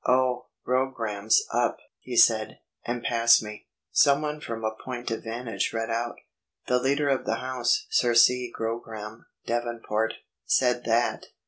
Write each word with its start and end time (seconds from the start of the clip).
"Oh, 0.07 0.47
Grogram's 0.65 1.43
up," 1.53 1.77
he 1.99 2.17
said, 2.17 2.57
and 2.83 3.03
passed 3.03 3.43
me. 3.43 3.67
Someone 3.91 4.41
from 4.41 4.63
a 4.65 4.73
point 4.73 5.11
of 5.11 5.23
vantage 5.23 5.73
read 5.73 5.91
out: 5.91 6.15
"The 6.65 6.79
Leader 6.79 7.07
of 7.09 7.25
the 7.25 7.35
House 7.35 7.85
(Sir 7.91 8.15
C. 8.15 8.51
Grogram, 8.51 9.27
Devonport) 9.45 10.15
said 10.43 10.85
that...." 10.85 11.27